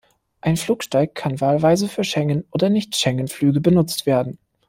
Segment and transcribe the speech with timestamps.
[0.41, 4.39] Ein Flugsteig kann wahlweise für Schengen- oder Nicht-Schengen-Flüge benutzt werden.